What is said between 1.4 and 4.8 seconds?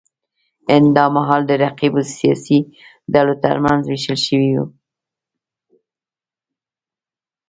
د رقیبو سیاسي ډلو ترمنځ وېشل شوی و.